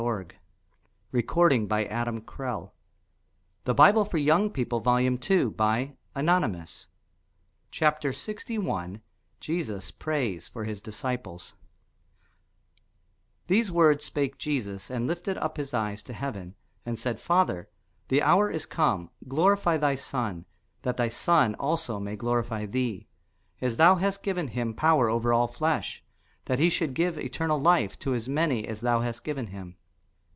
[0.01, 0.33] In the world
[1.11, 2.71] ye shall have tribulation:
[3.63, 6.87] but be of good cheer; I have overcome the world.
[7.69, 9.01] CHAPTER 61
[9.39, 11.53] JESUS PRAYS FOR HIS DISCIPLES
[13.45, 17.69] THESE words spake Jesus, and lifted up his eyes to heaven, and said, Father,
[18.07, 20.45] the hour is come; glorify thy Son,
[20.81, 23.07] that thy Son also may glorify thee:
[23.61, 26.03] as thou hast given him power over all flesh,
[26.45, 29.77] that he should give eternal life to as many as thou hast given him.